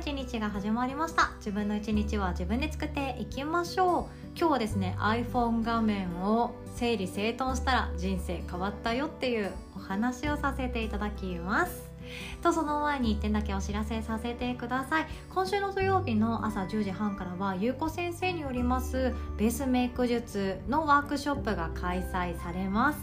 [0.00, 1.32] 一日が始まりました。
[1.36, 4.28] 自分の一日は自分で作っていきましょう。
[4.34, 11.90] 今日はですね iPhone 画面を整理整頓したら人生変わったよっていうお話をさせていただきます。
[12.42, 15.06] とその前に1点だけお知らせさせてください。
[15.28, 22.98] 今週の土曜日の朝10時半からはゆうこ先生によりますベースメイク術のワークショップが開催されます。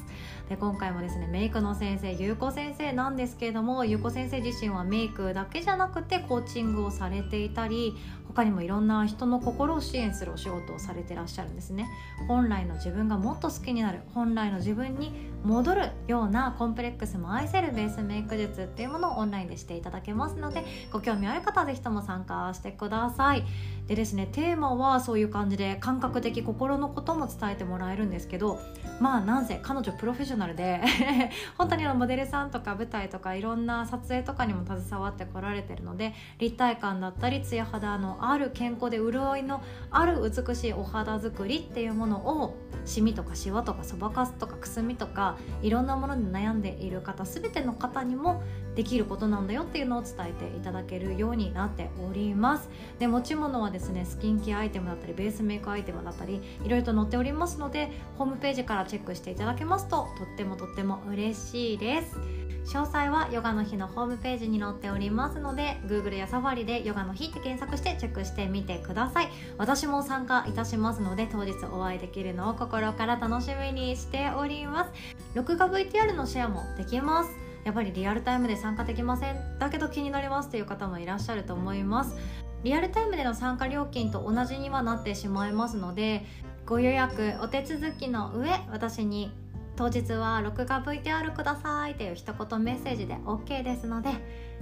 [0.50, 7.96] で今回もですねメイクの先生ゆうこ先生なんですけれどもゆうこ先生自身はメイクだけじゃなくてコーチングをされていたり
[8.30, 11.90] 他にもいろんな人の心を支援するお仕事をされてらっしゃるんですね。
[12.28, 15.12] 本来の自分がもっと好きになる本来の自分に
[15.44, 23.44] 戻るようなコンプレックスも愛せるベースメイク術っていうものをオンラインでしていただけますのでご興味ある方は是非とも参加してください。
[23.88, 28.60] でですねテーマはそういう感じで感覚的心のことも伝えてもらえるんですけど
[29.00, 30.82] まあなんせ彼女プロフェッショナルで
[31.58, 48.42] 本当にモデルさんとか舞台とかいろんな撮影とかにも携わってこられてるので立体感だったりツヤ肌のある健康で潤いのある美しいお肌作りっていうものをシミとかシワとかそばかすとかくすみとかいろんなものに悩んでいる方全ての方にも
[48.78, 52.70] できることなんだよっていうのを伝えていただけるようになっております。
[53.00, 62.20] で持ち物はですねスキンケアアイテムだったりベースメイクアイテムだったりいろいろと載っておりますのでホームページからチェックしていただけますととってもとっても嬉しいです。
[62.68, 69.30] 詳細はヨガの日のホームページに載っておりますので Google やサファリでヨガの日って検索してチェックしてみてください。
[69.58, 74.92] 私も参加いたしますので当日お会いできるのを心から楽しみにしております。
[75.34, 77.47] 録画 VTR のシェアもできます。
[77.68, 79.60] やっぱりリアルタイムで参加できません。
[79.60, 82.16] だけど気になりますという方もいらっしゃると思います。
[82.64, 86.26] リアルタイムでの参加料金と同じにはなってしまいますので
[86.66, 89.32] ご予約お手続きの上私に
[89.76, 94.12] 当日は録画 VTR くださいという一言メッセージで OK ですので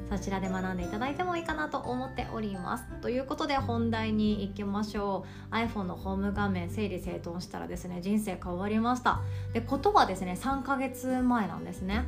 [0.09, 2.85] そちらで学んでいただいてもいいかなと思っております。
[3.01, 5.55] ということで本題に行きましょう。
[5.55, 9.21] iPhone のホーム画面整理整頓したらですね人生変わりました。
[9.53, 12.03] でことはですね3ヶ月前なんですね。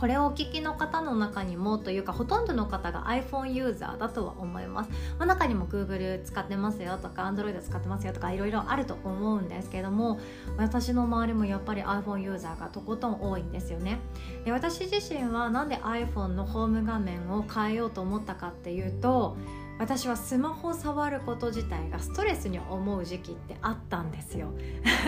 [0.00, 10.18] これをお聞きの方の中にもというかほとんどの方が iPhone ユーザーだとは思います、まあ、中にも Google 使ってますよとか Android 使ってますよとかいろいろあると思うんですけども
[10.56, 13.98] 私の周りもやっぱり iPhone ユーザーがとことん多いんですよね。
[14.46, 19.36] で私自身はなんで iPhone のホーム画面を変えようと思ったかっていうと
[19.80, 24.52] 私はスマホを触ること自体がストレスに思う時期ってあったんですよ。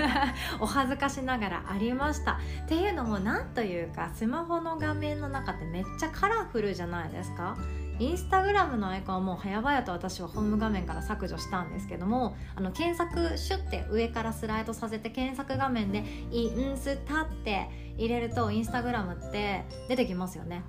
[0.60, 2.40] お恥ずかしながらありました。
[2.64, 7.54] っていうのも何というかスマホの画面の中ってめっちゃカラフルじゃないですか？
[7.98, 17.68] インスタグラムのアイコンはもう早々と私はホーム画面から削除したんですけどもあの検索シュッて上からスライドさせて検索画面で「インスタ」って
[17.98, 20.62] 入れるとインスタグラムって出てきますよね。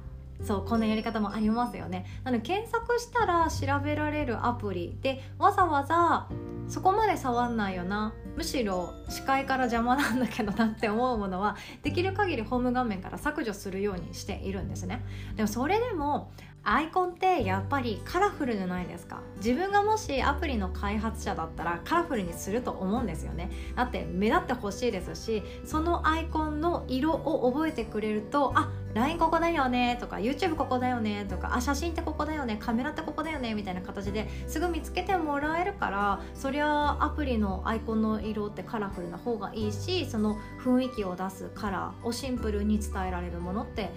[0.44, 2.06] そうこんなやり方もありますよね。
[2.24, 6.28] なので検索したら調べられるアプリでわざわざ
[6.68, 8.14] そこまで触んないよな。
[8.36, 15.04] むしろ視界から邪魔なんだけどなって思うものはできる限りホーム画面から削除するようにしているんですね。
[15.36, 16.32] でもそれでも
[16.66, 19.22] アイコンってやっぱりカラフルじゃないですか。
[19.38, 23.52] 自分がもしアプリの開発者だったらカラフルにすると思うんですよね。
[23.76, 43.90] だって目立ってほしいですしそのアイコンの色を覚えてくれるとあ LINE ここだよねとか YouTube ここだよねとかあ写真ってここだよねカメラってここだよねみたいな形ですぐ見つけてもらえるからそりゃアプリのアイコンの色ってカラフルな方がいいしその雰囲気を出すカラーをシンプルに伝えられるものって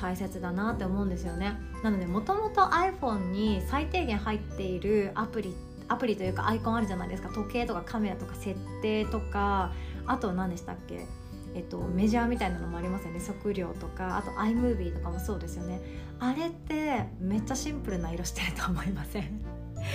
[0.00, 1.56] 大切だなって思うんですよね。
[1.82, 5.54] なのでもともと iPhone に最低限入っているアプリ
[5.88, 7.30] アプリというかアイコンあるじゃないですか。
[7.30, 9.72] 時計とかカメラとか設定とか
[10.06, 11.06] あと何でしたっけ？
[11.54, 13.20] えっと、メジャーみたいなのもありますよね。
[13.20, 15.80] 測量とかあと iMovie とかもそうですよね。
[16.20, 19.40] あれってめっちゃシンプルな色してると思いません？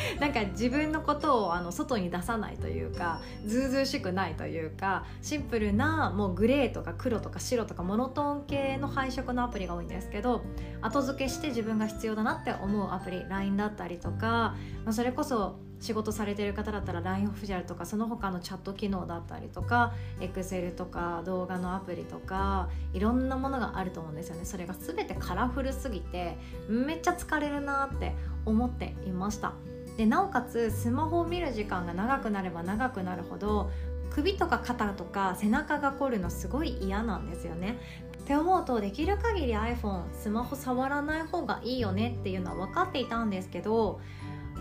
[0.20, 10.42] なんか自分のことをあの外に出さないというかずうずうしくないというかシンプルなもうグレーとか黒とか白とかモノトーン系の配色のアプリが多いんですけど
[10.82, 24.46] 後付けして自分が必要だなって思うアプリ LINE だったりとか、まあ、それこそ仕事されてる方だったら LINE オフィシャルとかその他のチャット機能だったりとか Excel とか動画のアプリとかいろんなものがあると思うんですよね。
[24.46, 26.38] それが全てカラフルすぎて
[26.70, 28.16] めっちゃ疲れるなって
[28.46, 29.54] 思っていました。
[29.98, 33.70] でなおかつスマホを見る時間が長くなれば長くなるほど
[34.10, 37.80] 首とか肩とか背中が凝るのすごい嫌なんですよね。
[38.24, 44.00] って思うとできる限り iPhone スマホ触らない方がいいよねっていうのは分かっていたんですけど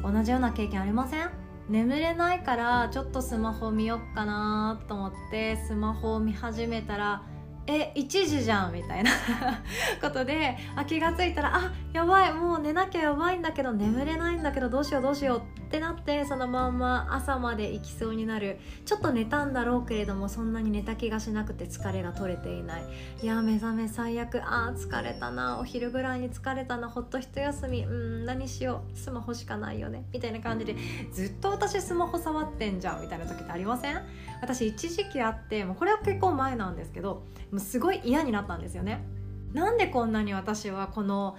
[0.02, 1.31] 同じような経験ありません？
[1.69, 7.23] 眠れないからちょっとスマホ見よっかなと思ってスマホを見始めたら
[7.67, 9.11] え1時じゃんみたいな
[10.03, 15.43] ことであ気が付いたらあやばいもう寝なきゃやばいんだけど眠れないんだけどどうしようどうしようっ
[15.73, 18.59] てなってそのまんま朝まで行きそうになる。
[18.85, 22.85] ちょっと寝たんだろうけれどもそんなに寝た気がしなくて疲れが取れていない。
[23.23, 24.43] いや目覚め最悪。
[24.44, 25.59] あー疲れたな。
[25.59, 26.91] お昼ぐらいに疲れたな。
[26.91, 27.85] ほっと一休み。
[27.87, 28.99] うん何しよう。
[28.99, 30.05] スマホしかないよね。
[30.12, 30.76] みたいな感じで
[31.11, 33.97] ずっと私スマホ触ってんじゃんみたいな時ってありません？
[34.43, 39.04] 私一時期あってもうこれは結構前なんですけどもうすごい嫌になったんですよね。
[39.52, 41.37] なんでこんなに私はこの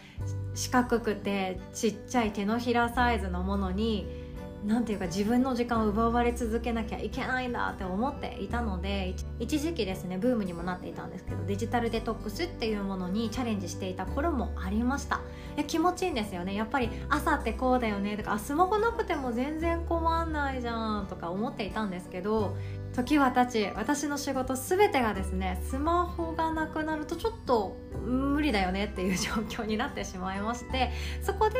[0.54, 4.08] 四角くてちっちゃい手のひらサイズのものに
[4.66, 15.22] なんていうか自分の時間を奪われ続けなきゃいけないんだって思っていたので一時期ですねブームにもなっていたんですけどデジタルデトックスっていうものにチャレンジしていた頃もありました。
[15.58, 16.56] いや気持ちいいんですよね。
[16.56, 22.56] やっぱり朝ってこうだよねとかスマホなくても全然困んないじゃんとか思っていたんですけど
[22.94, 27.76] 時は経ち私の仕事全てがですねスマホがなくなるとちょっと
[28.06, 29.32] 無理だよねっていう状
[29.64, 30.92] 況になってしまいまして
[31.22, 31.58] そこで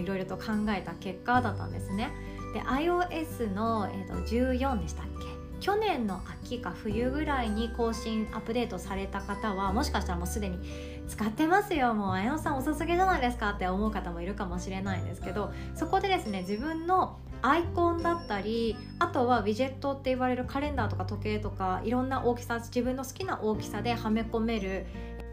[0.00, 2.10] いろいろと考えた結果だったんですね。
[2.54, 5.40] で iOS の、えーと、14でしたっけ？
[5.60, 10.58] 去年の秋か冬ぐらいに更新アップデートされた方はもしかしたらもうすでに
[11.06, 11.92] 使ってますよ。
[11.92, 24.86] もう綾野さん遅すぎじゃないですかって思う方もいるかもしれないんですけどそこでですね自分のアイコンだったりあとはウィジェットって言われるカレンダーとか時計とかいろんな大きさ自分の好きな大きさではめ込める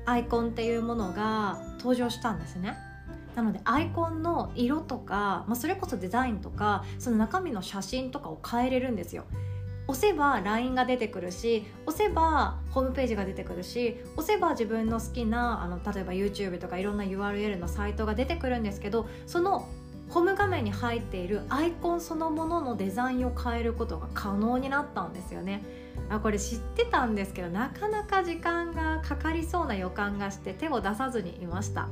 [0.06, 2.77] アイコンっていうものが登場したんですね。
[3.36, 9.25] なのでアイコンの色とか、まあ、それこそデザインとかその中身の写真とかを変えれるんですよ。
[9.88, 19.65] 押せば LINE が出てくるし押せばホームページが出てくるし押せば自分の好きなあの例えば YouTube とかいろんな URL のサイトが出てくるんですけどその
[20.09, 25.63] ホーム画面に入っているアイコンそのもののデザインを変えることが可能になったんですよね。
[26.09, 31.89] あこれ知ってたんですけどなかなか時間がかかりそうな予感がして手を出さずにいました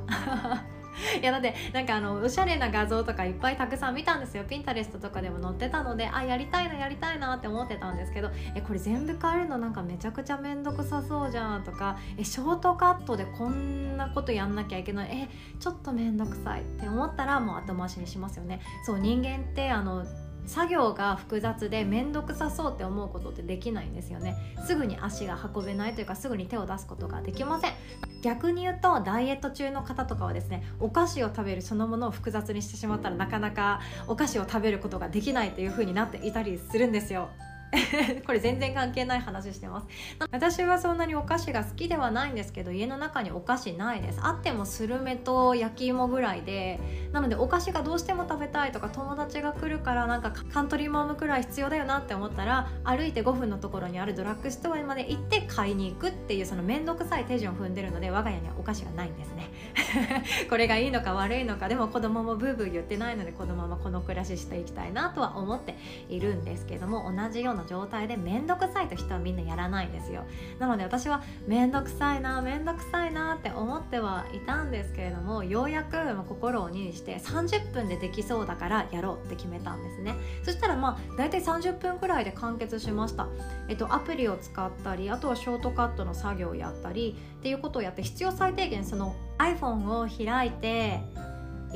[1.20, 4.44] いやだってなんかあのおしゃれな画像とかいっぱいたくさん見たんですよ。
[4.44, 9.58] ピンタレストとかでも載ってたのであやりたいなやりたいなって思ってたんですけどえこれ全部変えるの？
[9.58, 15.08] なんかめちゃくちゃ面倒くさそうじゃんとかえショートカットでこんなことやんなきゃいけない？
[15.12, 15.28] え
[15.58, 18.60] ちょっと面倒くさいって思ったらもう後回しにしますよね。
[18.84, 20.04] そう人間ってあの
[20.46, 24.36] 作業が複雑で面倒くさそうって思うことってできないんですよね。
[24.64, 27.72] すぐに足が運べないというかすぐに手を出すことができません。
[28.22, 37.28] 逆に言うとダイエット中の方とかはですねお菓子を食べるそのものを複雑にしてしまったらなかなかお菓子を食べることができないという風になっていたりするんですよ。
[38.26, 39.86] これ全然関係ない話してます。
[40.30, 44.20] 私はそんなにお菓子が好きではないんですけど家の中にお菓子ないです。
[44.22, 46.80] あってもスルメと焼き芋ぐらいで
[47.12, 59.50] なのでお菓子がどうしても食べたいとか友達が来るからなんかカントリーマームくらい必要だよなって思ったら歩いて5分のところにあるドラッグストアまで行って買いに行くっていうその面倒くさい手順を踏んでるので我が家にはお菓子がないんですね。
[60.48, 65.76] これがいいのか悪いのかでも子供もブーブー言ってないのでこのままこの暮らししていきたいなとは思って
[66.08, 70.24] いるんですけども同じような状態で面倒くさいと人はみんなやらないんですよ。
[70.58, 75.96] なので私は面倒くさいな面倒くさいなって思ってはいたんですけれどもようやく
[76.28, 80.14] 心を鬼にして30分でできそうだからやろうって決めたんですね。
[80.42, 83.28] そしたらまあ大体30分くらいで完結しました。
[83.68, 91.00] えっとアプリを使ったりあとはショートカットの作業をやったりっていうことをやって必要最低限その iPhone を開いて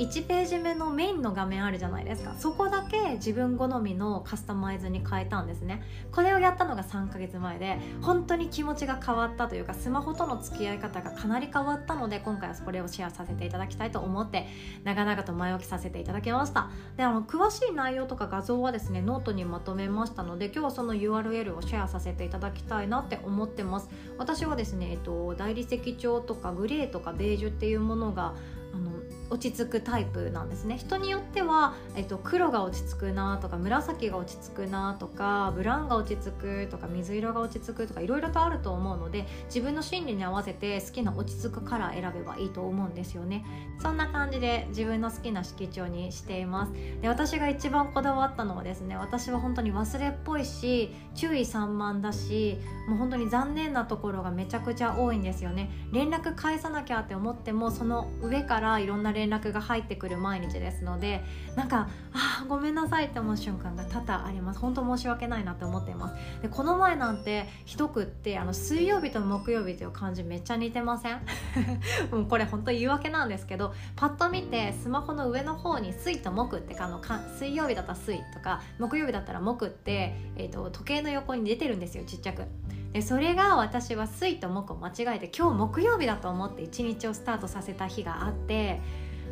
[0.01, 2.33] 1ページ目のメインの画面あるじゃないですか。
[2.39, 5.83] そこだけ自分好みのカスタマイズに変えたんですね。
[6.11, 14.47] これをやったのが3ヶ月前で本当に気持ちが変わったというかスマホとの付き合い方がかなり変わったので今回はこれをシェアさせていただきたいと思って
[14.83, 16.71] 長々と前置きさせていただきました。
[16.97, 23.87] であの詳しい内容とか画像はですねノートにまとめましたので今日はその URL をシェアさせていただきたいなって思ってます。
[24.17, 28.33] 私はですね、えっと、大理石調とかグレーとかベージュっていうものが
[28.73, 28.91] あの
[29.31, 30.77] 落ち着くタイプなんですね。
[30.77, 43.45] 人によっては、えっと、黒が落ち着くなとか紫が落ち着くなとかブラウンが落ち着くとか水色が落ち着くとかいろいろとあると思うので自分の心理に合わせて好きな落ち着くカラー選べばいいと思うんですよね。
[43.81, 46.73] そんな感じで自分の好きな色調にしています。
[47.01, 55.71] で私が一番こだわったのはですね私は本当に忘れっぽいし注意散漫だしもう本当に残念なところがめちゃくちゃ多いんですよね。
[55.93, 61.23] 連絡返さなきゃって思ってもその上からいろんな連絡が入ってくる毎日ですので
[61.55, 64.59] なんかあごめんなさいって思う瞬間が多々あります。
[64.59, 66.41] 本当申し訳ないなって思っています。
[66.43, 71.21] でこの前なんてひどくってあの水曜日と木曜日という感じめっちゃ似てません？
[72.11, 82.43] もうこれ本当言い訳なんですけどパッと見てスマホの上の方に水と木ってあのか水曜日だったら水とか木曜日だったら木って、えー、と時計の横に出てるんですよちっちゃく。
[82.93, 88.81] でそれが私は水と木を間違えて今日木曜日だと思って一日をスタートさせた日があって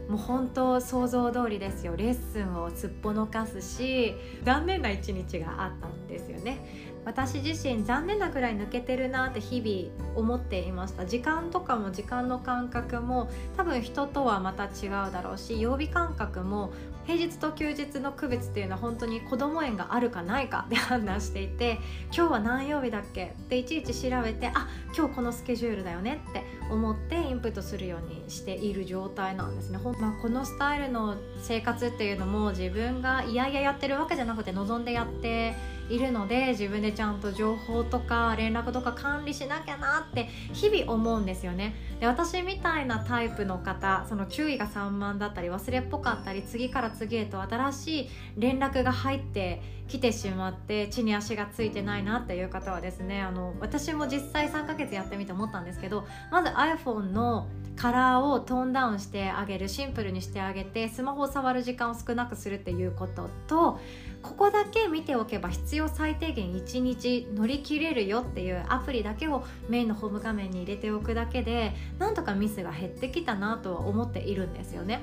[0.08, 1.96] もう本当想像通りですよ。
[1.96, 6.90] レッスンをすっぽ抜かすし残念な一日があったんですよね。
[7.06, 11.06] 私自身残念なくらい抜けてるなって日々思っていました。
[11.06, 16.72] 時間とかも時間の感覚も多分人とはまた違うだろうし曜日感覚も
[17.10, 21.80] 平日と休日の区別っていうのは本当に子ども園があるかないかで判断していて
[22.16, 23.30] 今日は何曜日だっけ？
[23.30, 29.80] っていちいち調べてあ今日このスケジュールだよねって思ってインプットするようにしている状態なんですね。
[30.00, 35.56] まあ、このスタイルの生活っていうのも自分がいやいややってるわけじゃなくて望んでやって
[35.90, 41.76] いるので自分でちゃんと情報とか連絡とか管理しなきゃなって日々思うんですよね。
[42.00, 57.48] で私みたいなタイプの方その注意が散漫だったり忘れっぽかったり次から次へと新しい連絡が入ってきてしまって地に足がついてないなっていう方はですねあの私も実際3ヶ月やってみて思ったんですけどまず iPhone の
[57.80, 63.80] カラーをトーンダウンしてあげるシンプルにしてあげてスマホを触る時間を少なくするっていうことと
[64.22, 75.00] ここだけ見ておけば必要最低限1日乗り切れるよっていうアプリだけをメインのホーム画面に入れておくだけでなんとかミスが減ってきたなとは思っているんですよね。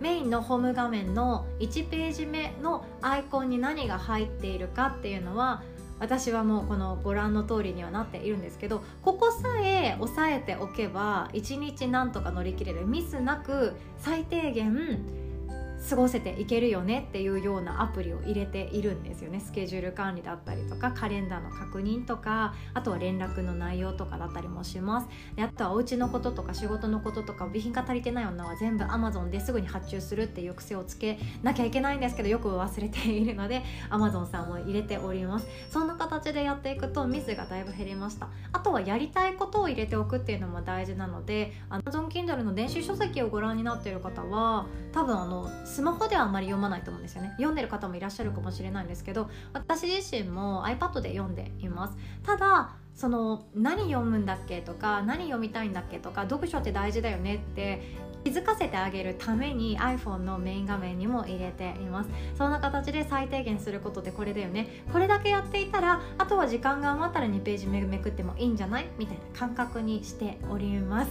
[0.00, 5.62] メインのホーム画面の1ページ目のアイコンに何が入っているかっていうのは
[6.00, 12.86] 私はもうこのご覧の通りにはなっているんですけどここさえ押さえておけば一日なんとか乗り切れる。
[12.86, 14.98] ミスなく最低限
[15.88, 19.40] 過ごせていけるよねっていうようなアプリを入れているんですよね。
[19.40, 25.08] スケジュール管理だったりとかカレンダーの確認とかあとは連絡の内容とかだったりもします。
[25.36, 35.46] であとはお家のこととか仕事のこととか備品が足りてない女は全部 Amazon ですぐに発注するっていう癖をつけなきゃいけないんですけどよく忘れているので Amazon さんも入れております。
[35.70, 38.28] そんな形でやっていくとミスがだいぶ減りました。
[38.52, 47.30] あとはやりたいことを入れておくっていうのも大事なので Amazon Kindle の電子書籍をご覧になっている方は多分あのスマホではあんまり読まないと思うんですよね。
[47.36, 51.96] 読んでる方もいらっしゃるかもしれないんですけど私自身も iPad で読んでいます。
[52.22, 57.82] ただその何読むんだっけとか何読みたいんだっけとか読書って大事だよねって
[58.28, 62.10] 気づかせてあげるために iPhone のメイン画面にも入れています。
[62.36, 64.82] そんな形で最低限することでこれだよね。
[64.92, 68.86] これだけやっていたらあとは時間が余ったら2ページめくってもいいんじゃない？
[68.98, 71.10] みたいな感覚にしております。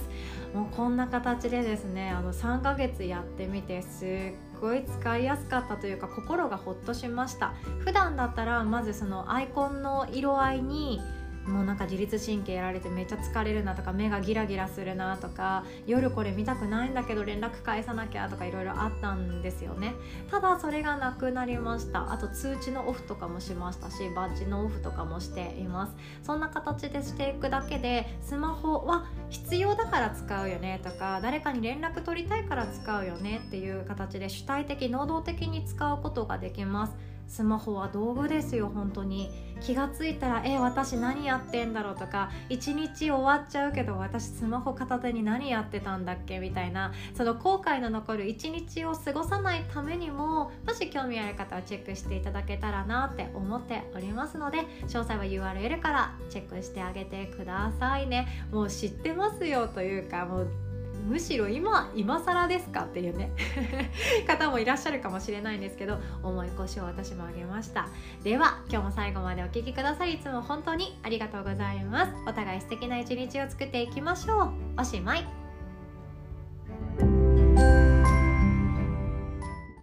[0.54, 7.52] もうこんな形でですねあの3ヶ月やってみてすっごい使いやすかったというか心がほっとしました。
[7.80, 11.00] 普段だったらまずそのアイコンの色合いに
[11.46, 19.94] もうなんか自律神経やられてめっちゃ疲れるなとか目がギラギラするなとか夜これ見たくないんだけど連絡返さなきゃとかいろいろあったんですよね。
[20.30, 22.12] ただそれがなくなりました。
[22.12, 25.96] あと通知のオフとかもしましたしバッジのオフとかもしています。
[26.22, 36.96] そんな形でしていくだけでスマホは必要だから使うよねとか誰かに連絡取りたいから使うよねっていう形で主体的能動的に使うことができます。
[37.28, 39.30] スマホは道具ですよ本当に。
[39.60, 46.92] 気がついたらえ私何やってんだろうとか一日終わっちゃうけど私スマホ片手に何やってたんだっけみたいな。
[47.14, 58.46] その後悔の残る一日を過ごさないためにももし興味ある方はチェックしていただけたらなって思っておりますので詳細は URL からチェックしてあげてくださいね。
[58.52, 60.67] もう知ってますよというかもう
[61.08, 63.32] むしろ今今更ですかっていうね
[64.26, 67.88] 方もいらっしゃるかもしれないんですけど重い腰を私もあげました。
[68.22, 72.12] では今日も最後までお聴きくださりいつも本当にありがとうございます。
[72.26, 74.52] お互い素敵な一日を作っていきましょう。
[74.78, 75.37] おしまい。